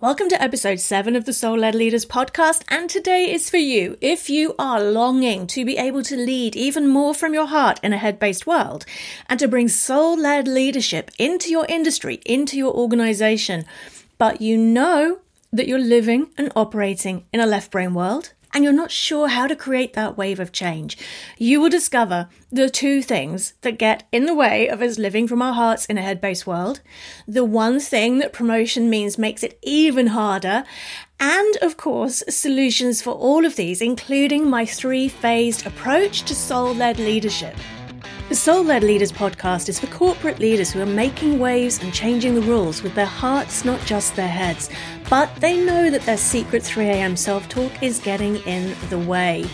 [0.00, 3.98] Welcome to episode 7 of the Soul Led Leaders podcast, and today is for you.
[4.00, 7.92] If you are longing to be able to lead even more from your heart in
[7.92, 8.86] a head based world
[9.28, 13.64] and to bring soul led leadership into your industry, into your organization,
[14.18, 15.18] but you know
[15.52, 19.46] that you're living and operating in a left brain world, and you're not sure how
[19.46, 20.96] to create that wave of change,
[21.36, 25.42] you will discover the two things that get in the way of us living from
[25.42, 26.80] our hearts in a head based world,
[27.26, 30.64] the one thing that promotion means makes it even harder,
[31.20, 36.74] and of course, solutions for all of these, including my three phased approach to soul
[36.74, 37.56] led leadership.
[38.28, 42.34] The Soul Led Leaders podcast is for corporate leaders who are making waves and changing
[42.34, 44.68] the rules with their hearts, not just their heads.
[45.08, 49.46] But they know that their secret 3am self talk is getting in the way.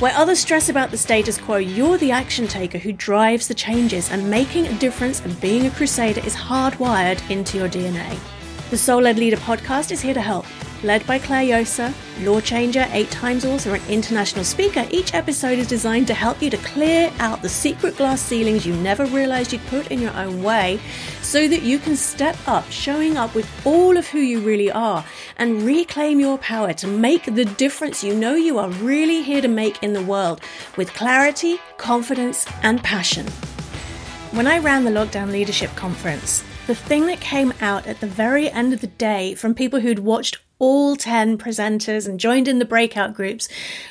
[0.00, 4.10] Where others stress about the status quo, you're the action taker who drives the changes,
[4.10, 8.18] and making a difference and being a crusader is hardwired into your DNA.
[8.68, 10.44] The Soul Led Leader podcast is here to help.
[10.82, 11.92] Led by Claire Josa,
[12.24, 16.48] law changer, eight times author, and international speaker, each episode is designed to help you
[16.48, 20.42] to clear out the secret glass ceilings you never realized you'd put in your own
[20.42, 20.80] way
[21.20, 25.04] so that you can step up, showing up with all of who you really are
[25.36, 29.48] and reclaim your power to make the difference you know you are really here to
[29.48, 30.40] make in the world
[30.78, 33.26] with clarity, confidence, and passion.
[34.30, 38.48] When I ran the Lockdown Leadership Conference, the thing that came out at the very
[38.48, 42.64] end of the day from people who'd watched all 10 presenters and joined in the
[42.64, 43.48] breakout groups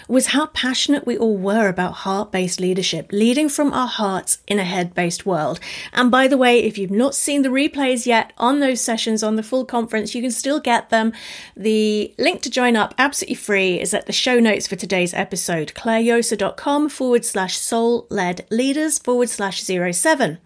[0.08, 4.60] was how passionate we all were about heart based leadership, leading from our hearts in
[4.60, 5.60] a head based world.
[5.92, 9.36] And by the way, if you've not seen the replays yet on those sessions on
[9.36, 11.12] the full conference, you can still get them.
[11.58, 15.74] The link to join up absolutely free is at the show notes for today's episode,
[15.76, 20.38] clairejosa.com forward slash soul led leaders forward slash zero seven.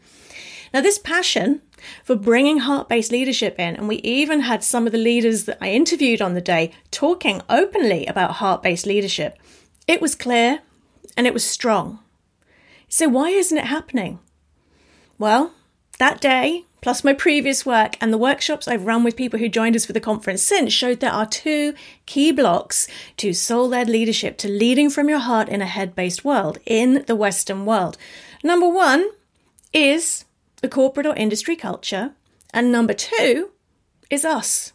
[0.73, 1.61] Now, this passion
[2.03, 3.76] for bringing heart based leadership in.
[3.76, 7.42] And we even had some of the leaders that I interviewed on the day talking
[7.50, 9.38] openly about heart based leadership.
[9.88, 10.59] It was clear
[11.17, 12.00] and it was strong.
[12.88, 14.20] So, why isn't it happening?
[15.17, 15.54] Well,
[15.99, 19.76] that day, plus my previous work and the workshops I've run with people who joined
[19.76, 21.73] us for the conference since, showed there are two
[22.05, 26.26] key blocks to soul led leadership, to leading from your heart in a head based
[26.26, 27.98] world, in the Western world.
[28.43, 29.10] Number one
[29.72, 30.26] is
[30.63, 32.13] the corporate or industry culture.
[32.53, 33.51] And number two
[34.09, 34.71] is us.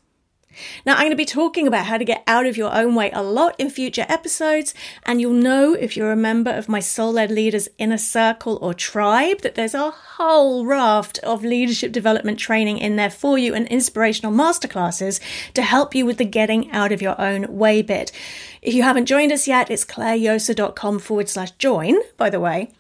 [0.85, 3.11] Now, I'm going to be talking about how to get out of your own way
[3.13, 7.13] a lot in future episodes, and you'll know if you're a member of my soul
[7.13, 12.79] led leaders inner circle or tribe that there's a whole raft of leadership development training
[12.79, 15.21] in there for you and inspirational masterclasses
[15.55, 18.13] to help you with the getting out of your own way bit.
[18.61, 22.73] If you haven't joined us yet, it's clairejosa.com forward slash join, by the way.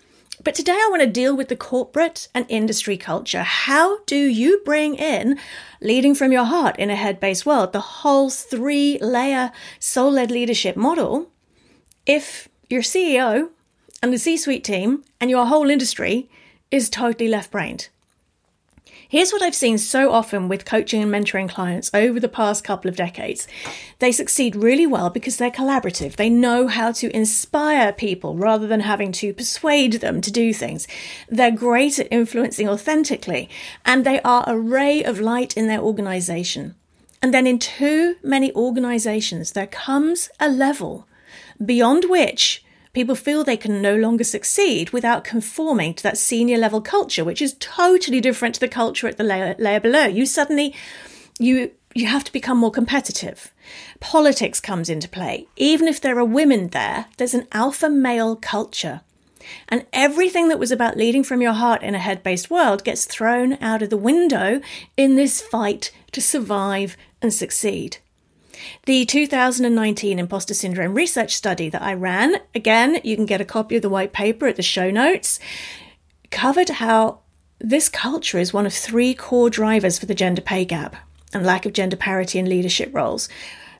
[0.44, 3.42] But today I want to deal with the corporate and industry culture.
[3.42, 5.38] How do you bring in
[5.80, 9.50] leading from your heart in a head based world, the whole three layer
[9.80, 11.30] soul led leadership model,
[12.06, 13.50] if your CEO
[14.00, 16.30] and the C suite team and your whole industry
[16.70, 17.88] is totally left brained?
[19.10, 22.90] Here's what I've seen so often with coaching and mentoring clients over the past couple
[22.90, 23.48] of decades.
[24.00, 26.16] They succeed really well because they're collaborative.
[26.16, 30.86] They know how to inspire people rather than having to persuade them to do things.
[31.26, 33.48] They're great at influencing authentically
[33.82, 36.74] and they are a ray of light in their organization.
[37.22, 41.08] And then in too many organizations, there comes a level
[41.64, 42.62] beyond which
[42.98, 47.40] people feel they can no longer succeed without conforming to that senior level culture, which
[47.40, 50.06] is totally different to the culture at the layer, layer below.
[50.06, 50.74] You suddenly,
[51.38, 53.54] you, you have to become more competitive.
[54.00, 55.46] Politics comes into play.
[55.56, 59.02] Even if there are women there, there's an alpha male culture.
[59.68, 63.04] And everything that was about leading from your heart in a head based world gets
[63.04, 64.60] thrown out of the window
[64.96, 67.98] in this fight to survive and succeed.
[68.86, 73.76] The 2019 Imposter Syndrome research study that I ran, again, you can get a copy
[73.76, 75.38] of the white paper at the show notes,
[76.30, 77.20] covered how
[77.58, 80.96] this culture is one of three core drivers for the gender pay gap
[81.32, 83.28] and lack of gender parity in leadership roles.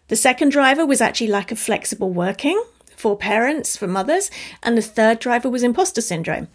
[0.09, 2.63] The second driver was actually lack of flexible working
[2.97, 4.31] for parents, for mothers,
[4.63, 6.49] and the third driver was imposter syndrome.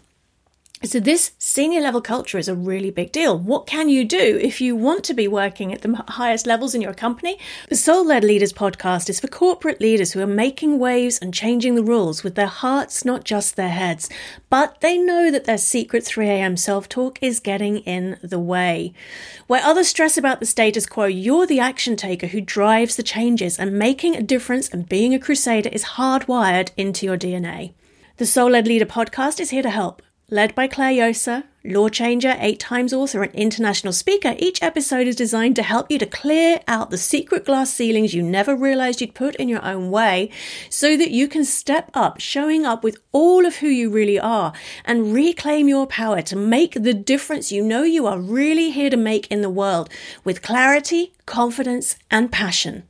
[0.82, 3.38] So, this senior level culture is a really big deal.
[3.38, 6.82] What can you do if you want to be working at the highest levels in
[6.82, 7.38] your company?
[7.70, 11.74] The Soul Led Leaders podcast is for corporate leaders who are making waves and changing
[11.74, 14.10] the rules with their hearts, not just their heads.
[14.50, 18.92] But they know that their secret 3am self talk is getting in the way.
[19.46, 23.58] Where others stress about the status quo, you're the action taker who drives the changes,
[23.58, 27.72] and making a difference and being a crusader is hardwired into your DNA.
[28.18, 32.36] The Soul Led Leader podcast is here to help led by Claire Josa, law changer,
[32.38, 36.60] eight times author, and international speaker, each episode is designed to help you to clear
[36.66, 40.30] out the secret glass ceilings you never realized you'd put in your own way
[40.70, 44.52] so that you can step up, showing up with all of who you really are
[44.84, 48.96] and reclaim your power to make the difference you know you are really here to
[48.96, 49.88] make in the world
[50.24, 52.84] with clarity, confidence, and passion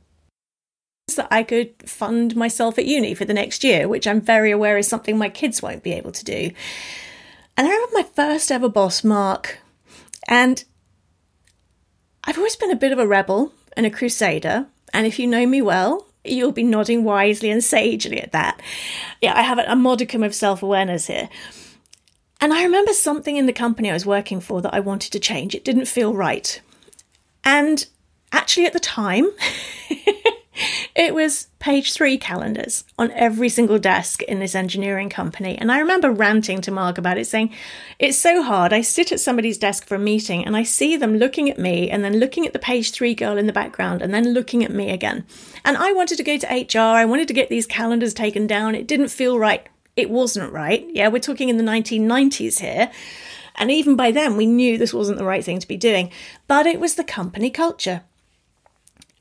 [1.15, 4.77] that I could fund myself at uni for the next year, which I'm very aware
[4.77, 6.51] is something my kids won't be able to do.
[7.57, 9.59] And I remember my first ever boss, Mark,
[10.27, 10.63] and
[12.23, 14.67] I've always been a bit of a rebel and a crusader.
[14.93, 18.61] And if you know me well, you'll be nodding wisely and sagely at that.
[19.21, 21.29] Yeah, I have a modicum of self awareness here.
[22.41, 25.19] And I remember something in the company I was working for that I wanted to
[25.19, 25.55] change.
[25.55, 26.59] It didn't feel right.
[27.43, 27.85] And
[28.31, 29.29] actually, at the time,
[30.95, 35.57] it was page three calendars on every single desk in this engineering company.
[35.57, 37.53] And I remember ranting to Mark about it, saying,
[37.99, 38.71] It's so hard.
[38.71, 41.89] I sit at somebody's desk for a meeting and I see them looking at me
[41.89, 44.71] and then looking at the page three girl in the background and then looking at
[44.71, 45.25] me again.
[45.65, 46.95] And I wanted to go to HR.
[46.95, 48.73] I wanted to get these calendars taken down.
[48.73, 49.67] It didn't feel right.
[49.97, 50.87] It wasn't right.
[50.89, 52.89] Yeah, we're talking in the 1990s here.
[53.55, 56.09] And even by then, we knew this wasn't the right thing to be doing.
[56.47, 58.03] But it was the company culture.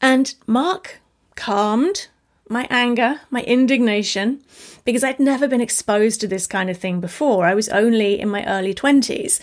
[0.01, 1.01] And Mark
[1.35, 2.09] calmed
[2.49, 4.43] my anger, my indignation,
[4.85, 7.47] because I'd never been exposed to this kind of thing before.
[7.47, 9.41] I was only in my early 20s.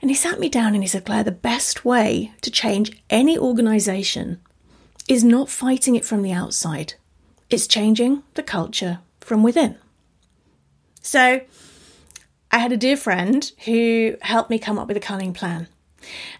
[0.00, 3.38] And he sat me down and he said, Claire, the best way to change any
[3.38, 4.40] organization
[5.08, 6.94] is not fighting it from the outside,
[7.50, 9.76] it's changing the culture from within.
[11.02, 11.40] So
[12.50, 15.68] I had a dear friend who helped me come up with a cunning plan.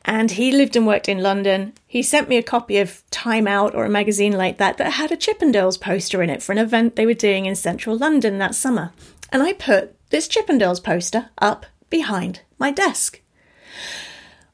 [0.05, 1.75] And he lived and worked in London.
[1.87, 5.12] He sent me a copy of Time Out or a magazine like that that had
[5.12, 8.55] a Chippendales poster in it for an event they were doing in central London that
[8.55, 8.93] summer.
[9.31, 13.21] And I put this Chippendales poster up behind my desk.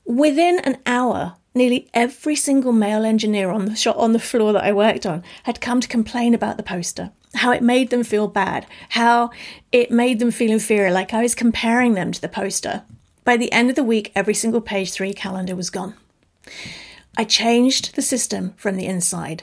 [0.05, 4.65] Within an hour, nearly every single male engineer on the shop on the floor that
[4.65, 8.29] I worked on had come to complain about the poster, how it made them feel
[8.29, 9.31] bad, how
[9.73, 12.83] it made them feel inferior, like I was comparing them to the poster.
[13.27, 15.95] By the end of the week, every single page three calendar was gone.
[17.19, 19.43] I changed the system from the inside.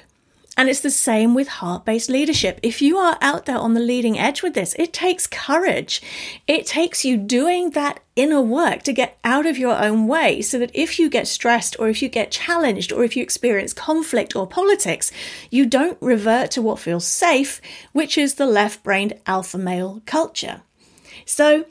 [0.56, 2.62] And it's the same with heart based leadership.
[2.64, 6.02] If you are out there on the leading edge with this, it takes courage.
[6.48, 10.60] It takes you doing that inner work to get out of your own way so
[10.60, 14.34] that if you get stressed or if you get challenged or if you experience conflict
[14.34, 15.12] or politics,
[15.50, 17.60] you don't revert to what feels safe,
[17.92, 20.62] which is the left brained alpha male culture.
[21.26, 21.66] So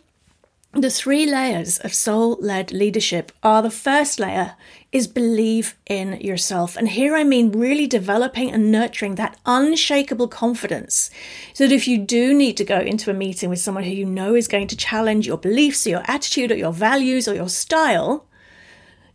[0.74, 4.54] the three layers of soul led leadership are the first layer
[4.90, 6.76] is believe in yourself.
[6.76, 11.10] And here I mean really developing and nurturing that unshakable confidence
[11.52, 14.06] so that if you do need to go into a meeting with someone who you
[14.06, 17.50] know is going to challenge your beliefs or your attitude or your values or your
[17.50, 18.26] style,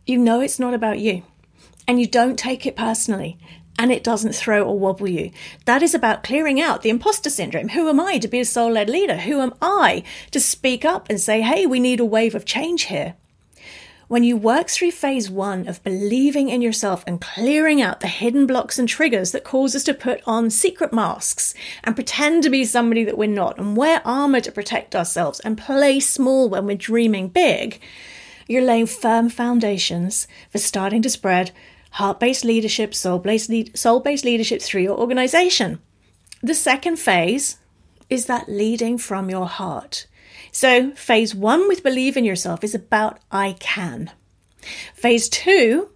[0.06, 1.24] you know it's not about you
[1.88, 3.36] and you don't take it personally
[3.78, 5.30] and it doesn't throw or wobble you.
[5.64, 7.68] That is about clearing out the imposter syndrome.
[7.68, 9.18] Who am I to be a soul led leader?
[9.18, 10.02] Who am I
[10.32, 13.14] to speak up and say, hey, we need a wave of change here?
[14.08, 18.46] When you work through phase one of believing in yourself and clearing out the hidden
[18.46, 21.52] blocks and triggers that cause us to put on secret masks
[21.84, 25.58] and pretend to be somebody that we're not and wear armor to protect ourselves and
[25.58, 27.80] play small when we're dreaming big,
[28.48, 31.52] you're laying firm foundations for starting to spread
[31.90, 33.48] heart based leadership, soul based
[34.24, 35.80] leadership through your organization.
[36.42, 37.58] The second phase
[38.08, 40.06] is that leading from your heart.
[40.52, 44.10] So, phase one with believe in yourself is about I can.
[44.94, 45.90] Phase two,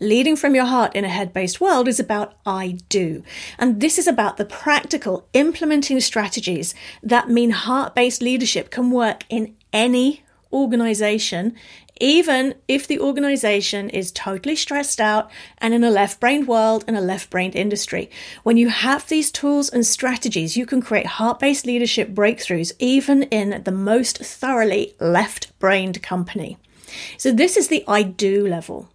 [0.00, 3.22] leading from your heart in a head based world, is about I do.
[3.58, 9.24] And this is about the practical implementing strategies that mean heart based leadership can work
[9.28, 10.22] in any
[10.52, 11.54] organization
[12.00, 16.96] even if the organization is totally stressed out and in a left brained world and
[16.96, 18.10] a left brained industry.
[18.42, 23.24] When you have these tools and strategies, you can create heart based leadership breakthroughs even
[23.24, 26.58] in the most thoroughly left brained company.
[27.16, 28.88] So, this is the I do level.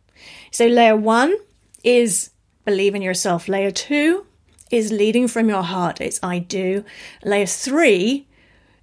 [0.52, 1.36] So, layer one
[1.84, 2.32] is
[2.66, 4.26] believe in yourself, layer two
[4.72, 6.86] is leading from your heart, it's I do.
[7.24, 8.28] Layer three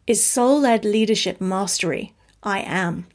[0.07, 3.07] is soul led leadership mastery, I am.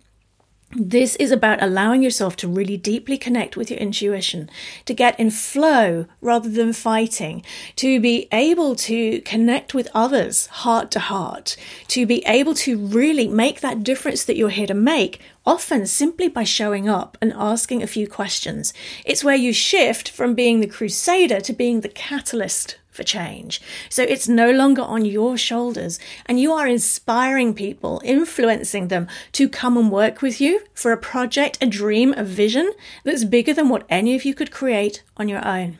[0.74, 4.50] This is about allowing yourself to really deeply connect with your intuition,
[4.86, 7.44] to get in flow rather than fighting,
[7.76, 11.58] to be able to connect with others heart to heart,
[11.90, 16.30] to be able to really make that difference that you're here to make, often simply
[16.30, 18.74] by showing up and asking a few questions.
[19.04, 23.62] It's where you shift from being the crusader to being the catalyst for change.
[23.90, 29.50] So it's no longer on your shoulders, and you are inspiring people, influencing them to
[29.50, 32.72] come and work with you for a project, a dream, a vision
[33.04, 35.80] that's bigger than what any of you could create on your own.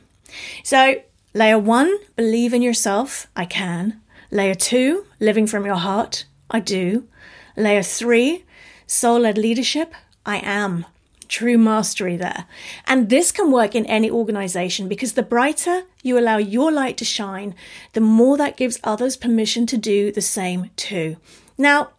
[0.64, 1.02] So,
[1.34, 3.28] layer one, believe in yourself.
[3.36, 4.02] I can.
[4.32, 6.26] Layer two, living from your heart.
[6.50, 7.08] I do.
[7.58, 8.46] Layer three,
[8.88, 9.94] soul led leadership.
[10.26, 10.86] I am
[11.32, 12.46] true mastery there.
[12.86, 17.06] And this can work in any organization because the brighter you allow your light to
[17.06, 17.56] shine,
[17.94, 21.18] the more that gives others permission to do the same too.
[21.58, 21.92] Now,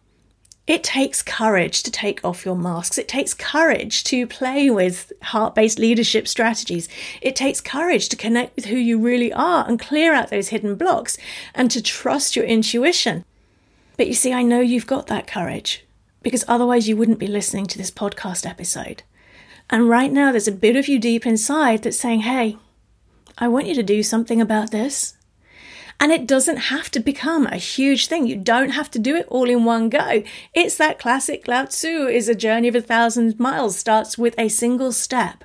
[0.65, 2.97] it takes courage to take off your masks.
[2.97, 6.87] It takes courage to play with heart based leadership strategies.
[7.21, 10.75] It takes courage to connect with who you really are and clear out those hidden
[10.75, 11.17] blocks
[11.53, 13.25] and to trust your intuition.
[13.97, 15.85] But you see, I know you've got that courage
[16.21, 19.03] because otherwise you wouldn't be listening to this podcast episode.
[19.69, 22.57] And right now, there's a bit of you deep inside that's saying, hey,
[23.37, 25.15] I want you to do something about this.
[25.99, 28.27] And it doesn't have to become a huge thing.
[28.27, 30.23] You don't have to do it all in one go.
[30.53, 34.49] It's that classic Lao Tzu is a journey of a thousand miles, starts with a
[34.49, 35.43] single step.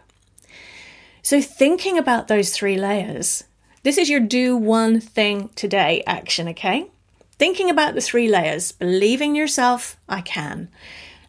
[1.22, 3.44] So, thinking about those three layers,
[3.82, 6.90] this is your do one thing today action, okay?
[7.38, 10.68] Thinking about the three layers, believing yourself, I can.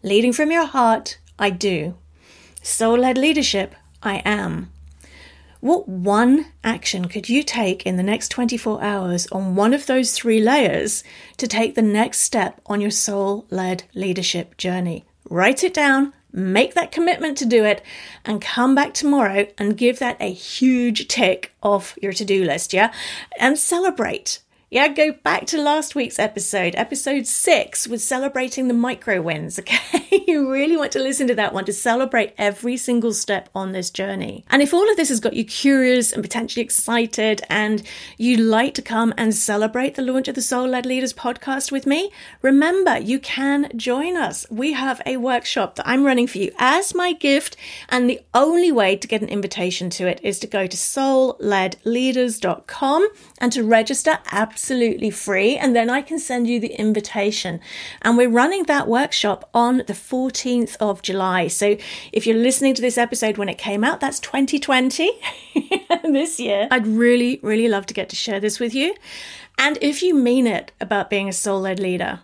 [0.01, 1.95] Leading from your heart, I do.
[2.61, 4.71] Soul led leadership, I am.
[5.61, 10.13] What one action could you take in the next 24 hours on one of those
[10.13, 11.03] three layers
[11.37, 15.05] to take the next step on your soul led leadership journey?
[15.29, 17.81] Write it down, make that commitment to do it,
[18.23, 22.71] and come back tomorrow and give that a huge tick off your to do list,
[22.71, 22.93] yeah?
[23.37, 24.39] And celebrate.
[24.71, 29.59] Yeah, go back to last week's episode, episode six, with celebrating the micro wins.
[29.69, 33.71] Okay, you really want to listen to that one to celebrate every single step on
[33.71, 34.43] this journey.
[34.49, 37.83] And if all of this has got you curious and potentially excited, and
[38.17, 41.85] you'd like to come and celebrate the launch of the Soul Led Leaders podcast with
[41.85, 42.11] me,
[42.41, 44.47] remember you can join us.
[44.49, 47.55] We have a workshop that I'm running for you as my gift,
[47.89, 53.09] and the only way to get an invitation to it is to go to soulledleaders.com
[53.39, 55.55] and to register absolutely absolutely free.
[55.55, 57.61] And then I can send you the invitation.
[58.01, 61.47] And we're running that workshop on the 14th of July.
[61.47, 61.77] So
[62.11, 65.11] if you're listening to this episode when it came out, that's 2020
[66.03, 66.67] this year.
[66.69, 68.95] I'd really, really love to get to share this with you.
[69.57, 72.19] And if you mean it about being a soul led leader,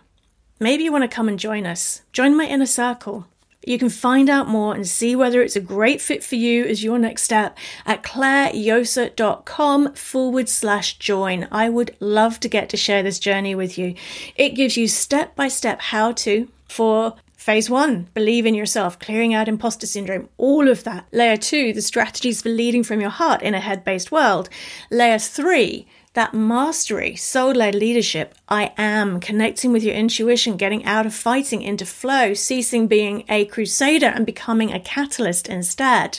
[0.60, 2.02] maybe you want to come and join us.
[2.12, 3.26] Join my inner circle.
[3.66, 6.84] You can find out more and see whether it's a great fit for you as
[6.84, 11.48] your next step at clairejosa.com forward slash join.
[11.50, 13.96] I would love to get to share this journey with you.
[14.36, 19.32] It gives you step by step how to for Phase one, believe in yourself, clearing
[19.32, 21.06] out imposter syndrome, all of that.
[21.12, 24.48] Layer two, the strategies for leading from your heart in a head based world.
[24.90, 31.04] Layer three, that mastery, soul led leadership, I am, connecting with your intuition, getting out
[31.04, 36.18] of fighting into flow, ceasing being a crusader and becoming a catalyst instead.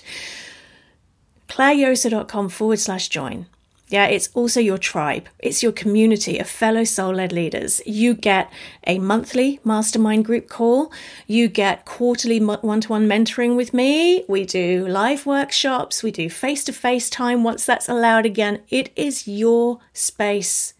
[1.49, 3.47] ClaireJosa.com forward slash join.
[3.89, 5.29] Yeah, it's also your tribe.
[5.39, 7.81] It's your community of fellow soul led leaders.
[7.85, 8.51] You get
[8.85, 10.91] a monthly mastermind group call.
[11.25, 14.25] You get quarterly one to one mentoring with me.
[14.27, 16.03] We do live workshops.
[16.03, 18.61] We do face to face time once that's allowed again.
[18.69, 20.73] It is your space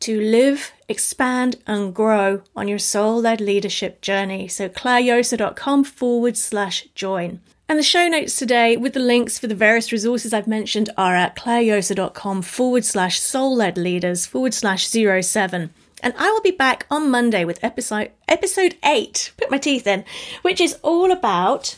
[0.00, 4.48] to live, expand, and grow on your soul led leadership journey.
[4.48, 7.40] So, clairejosa.com forward slash join.
[7.68, 11.14] And the show notes today with the links for the various resources I've mentioned are
[11.14, 15.72] at clairejosa.com forward slash soul led leaders forward slash zero seven.
[16.02, 20.04] And I will be back on Monday with episode episode eight, put my teeth in,
[20.42, 21.76] which is all about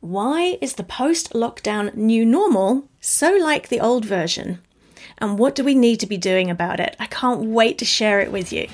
[0.00, 4.60] why is the post lockdown new normal so like the old version?
[5.18, 6.96] And what do we need to be doing about it?
[6.98, 8.68] I can't wait to share it with you.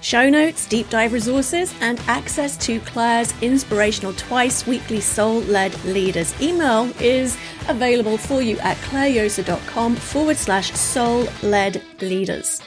[0.00, 6.38] Show notes, deep dive resources, and access to Claire's inspirational twice weekly soul led leaders
[6.40, 7.36] email is
[7.68, 12.62] available for you at clairejosa.com forward slash soul led leaders.